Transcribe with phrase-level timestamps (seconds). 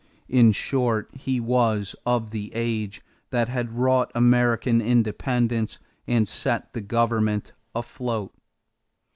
[0.29, 5.77] In short, he was of the age that had wrought American independence
[6.07, 8.33] and set the government afloat.